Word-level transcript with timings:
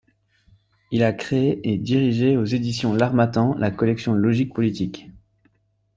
Il 0.89 1.03
a 1.03 1.13
créé 1.13 1.59
et 1.71 1.77
dirigé 1.77 2.35
aux 2.35 2.43
éditions 2.43 2.95
L'Harmattan 2.95 3.53
la 3.59 3.69
collection 3.69 4.13
Logiques 4.15 4.55
politiques. 4.55 5.05